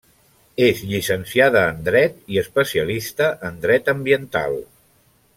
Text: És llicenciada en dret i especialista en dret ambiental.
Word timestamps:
És 0.67 0.79
llicenciada 0.91 1.61
en 1.73 1.83
dret 1.89 2.17
i 2.35 2.41
especialista 2.43 3.27
en 3.51 3.59
dret 3.67 3.93
ambiental. 3.97 4.57